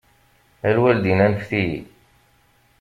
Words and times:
A 0.67 0.69
lwaldin 0.75 1.19
anfet-iyi. 1.25 1.79